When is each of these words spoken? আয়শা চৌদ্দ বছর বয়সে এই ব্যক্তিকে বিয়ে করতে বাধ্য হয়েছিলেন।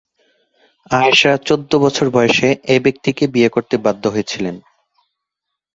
আয়শা 0.91 1.31
চৌদ্দ 1.47 1.71
বছর 1.83 2.05
বয়সে 2.09 2.49
এই 2.73 2.79
ব্যক্তিকে 2.85 3.23
বিয়ে 3.27 3.49
করতে 3.49 3.75
বাধ্য 3.85 4.03
হয়েছিলেন। 4.07 4.55